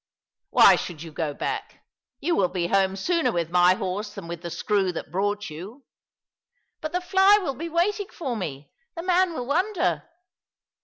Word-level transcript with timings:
"Why 0.49 0.77
should 0.77 1.03
you 1.03 1.11
go 1.11 1.31
back? 1.31 1.85
You 2.19 2.35
will 2.35 2.47
be 2.47 2.65
homo 2.69 2.95
sooner 2.95 3.31
with 3.31 3.51
my 3.51 3.75
horse 3.75 4.15
than 4.15 4.27
with 4.27 4.41
the 4.41 4.49
screw 4.49 4.91
that 4.91 5.11
brought 5.11 5.51
you." 5.51 5.83
"But 6.79 6.91
the 6.91 7.01
fly 7.01 7.37
will 7.39 7.53
be 7.53 7.69
waiting 7.69 8.07
for 8.09 8.35
me— 8.35 8.71
the 8.95 9.03
man 9.03 9.35
will 9.35 9.45
wonder." 9.45 10.09